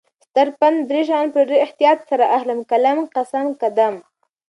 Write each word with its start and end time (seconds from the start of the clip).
ستر 0.25 0.47
پند: 0.59 0.77
دری 0.89 1.01
شیان 1.07 1.27
په 1.33 1.39
ډیر 1.47 1.59
احتیاط 1.65 1.99
سره 2.09 2.25
اخله: 2.37 2.53
قلم، 2.71 2.97
قسم، 3.15 3.45
قدم 3.61 3.93